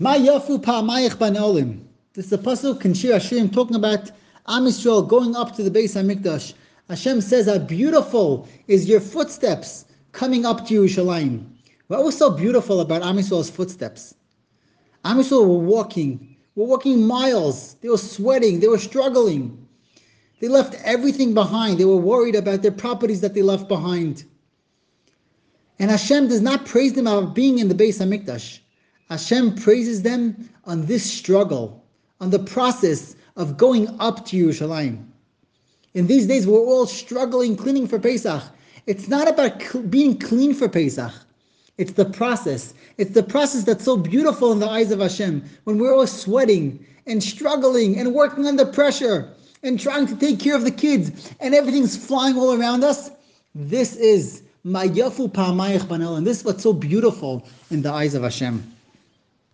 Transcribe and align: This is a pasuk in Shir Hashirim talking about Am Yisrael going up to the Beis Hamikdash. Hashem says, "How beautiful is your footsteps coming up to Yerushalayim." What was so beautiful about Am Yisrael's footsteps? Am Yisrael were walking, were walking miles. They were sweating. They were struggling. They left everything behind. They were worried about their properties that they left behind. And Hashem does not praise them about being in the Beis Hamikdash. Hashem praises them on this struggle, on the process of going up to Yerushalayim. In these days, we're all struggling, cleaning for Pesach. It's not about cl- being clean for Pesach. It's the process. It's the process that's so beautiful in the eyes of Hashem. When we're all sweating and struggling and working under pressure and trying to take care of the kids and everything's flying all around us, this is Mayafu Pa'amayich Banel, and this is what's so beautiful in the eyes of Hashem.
This 0.00 0.08
is 0.08 0.18
a 2.32 2.38
pasuk 2.38 2.84
in 2.84 2.94
Shir 2.94 3.14
Hashirim 3.14 3.52
talking 3.52 3.76
about 3.76 4.10
Am 4.48 4.64
Yisrael 4.64 5.06
going 5.06 5.36
up 5.36 5.54
to 5.54 5.62
the 5.62 5.70
Beis 5.70 5.94
Hamikdash. 5.94 6.52
Hashem 6.88 7.20
says, 7.20 7.46
"How 7.46 7.58
beautiful 7.58 8.48
is 8.66 8.88
your 8.88 8.98
footsteps 8.98 9.84
coming 10.10 10.44
up 10.44 10.66
to 10.66 10.82
Yerushalayim." 10.82 11.44
What 11.86 12.02
was 12.02 12.18
so 12.18 12.30
beautiful 12.30 12.80
about 12.80 13.04
Am 13.04 13.18
Yisrael's 13.18 13.50
footsteps? 13.50 14.16
Am 15.04 15.18
Yisrael 15.18 15.46
were 15.46 15.58
walking, 15.58 16.34
were 16.56 16.66
walking 16.66 17.06
miles. 17.06 17.76
They 17.80 17.88
were 17.88 17.96
sweating. 17.96 18.58
They 18.58 18.66
were 18.66 18.78
struggling. 18.78 19.56
They 20.40 20.48
left 20.48 20.74
everything 20.82 21.34
behind. 21.34 21.78
They 21.78 21.84
were 21.84 21.98
worried 21.98 22.34
about 22.34 22.62
their 22.62 22.72
properties 22.72 23.20
that 23.20 23.34
they 23.34 23.42
left 23.42 23.68
behind. 23.68 24.24
And 25.78 25.88
Hashem 25.88 26.26
does 26.26 26.40
not 26.40 26.66
praise 26.66 26.94
them 26.94 27.06
about 27.06 27.36
being 27.36 27.60
in 27.60 27.68
the 27.68 27.76
Beis 27.76 28.00
Hamikdash. 28.00 28.58
Hashem 29.14 29.54
praises 29.54 30.02
them 30.02 30.50
on 30.64 30.86
this 30.86 31.04
struggle, 31.08 31.84
on 32.20 32.30
the 32.30 32.40
process 32.40 33.14
of 33.36 33.56
going 33.56 33.86
up 34.00 34.26
to 34.26 34.36
Yerushalayim. 34.36 35.06
In 35.94 36.08
these 36.08 36.26
days, 36.26 36.48
we're 36.48 36.58
all 36.58 36.84
struggling, 36.84 37.56
cleaning 37.56 37.86
for 37.86 38.00
Pesach. 38.00 38.42
It's 38.88 39.06
not 39.06 39.28
about 39.28 39.62
cl- 39.62 39.84
being 39.84 40.18
clean 40.18 40.52
for 40.52 40.68
Pesach. 40.68 41.12
It's 41.78 41.92
the 41.92 42.06
process. 42.06 42.74
It's 42.98 43.12
the 43.12 43.22
process 43.22 43.62
that's 43.62 43.84
so 43.84 43.96
beautiful 43.96 44.50
in 44.50 44.58
the 44.58 44.68
eyes 44.68 44.90
of 44.90 44.98
Hashem. 44.98 45.44
When 45.62 45.78
we're 45.78 45.94
all 45.94 46.08
sweating 46.08 46.84
and 47.06 47.22
struggling 47.22 47.96
and 48.00 48.14
working 48.14 48.46
under 48.46 48.66
pressure 48.66 49.32
and 49.62 49.78
trying 49.78 50.08
to 50.08 50.16
take 50.16 50.40
care 50.40 50.56
of 50.56 50.64
the 50.64 50.72
kids 50.72 51.32
and 51.38 51.54
everything's 51.54 51.96
flying 51.96 52.36
all 52.36 52.60
around 52.60 52.82
us, 52.82 53.12
this 53.54 53.94
is 53.94 54.42
Mayafu 54.66 55.32
Pa'amayich 55.32 55.82
Banel, 55.82 56.16
and 56.16 56.26
this 56.26 56.38
is 56.40 56.44
what's 56.44 56.64
so 56.64 56.72
beautiful 56.72 57.46
in 57.70 57.82
the 57.82 57.92
eyes 57.92 58.14
of 58.14 58.24
Hashem. 58.24 58.73